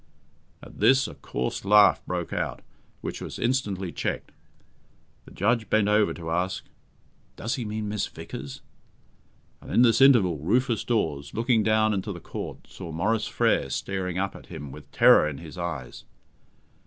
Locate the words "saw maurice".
12.65-13.27